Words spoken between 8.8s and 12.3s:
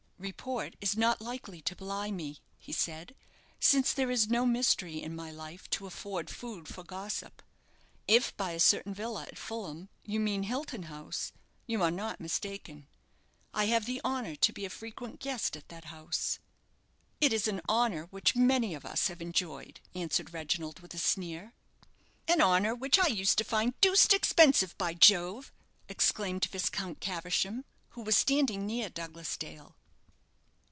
villa at Fulham you mean Hilton House, you are not